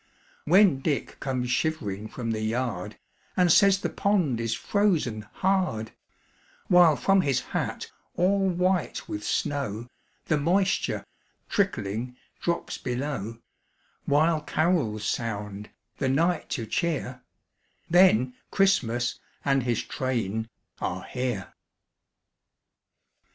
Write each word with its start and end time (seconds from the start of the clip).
When 0.45 0.79
Dick 0.79 1.19
comes 1.19 1.51
shiv'ring 1.51 2.07
from 2.07 2.31
the 2.31 2.41
yard, 2.41 2.97
And 3.37 3.51
says 3.51 3.79
the 3.79 3.89
pond 3.91 4.39
is 4.41 4.55
frozen 4.55 5.27
hard, 5.31 5.91
While 6.69 6.95
from 6.95 7.21
his 7.21 7.41
hat, 7.41 7.91
all 8.15 8.49
white 8.49 9.07
with 9.07 9.23
snow, 9.23 9.89
The 10.25 10.39
moisture, 10.39 11.05
trickling, 11.49 12.17
drops 12.39 12.79
below, 12.79 13.41
While 14.05 14.41
carols 14.41 15.05
sound, 15.05 15.69
the 15.99 16.09
night 16.09 16.49
to 16.57 16.65
cheer, 16.65 17.21
Then 17.87 18.33
Christmas 18.49 19.19
and 19.45 19.61
his 19.61 19.83
train 19.83 20.49
are 20.79 21.03
here. 21.03 21.53